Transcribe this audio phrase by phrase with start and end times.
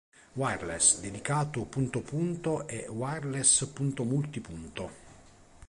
[0.35, 4.89] Wireless dedicato punto-punto e Wireless punto-multipunto.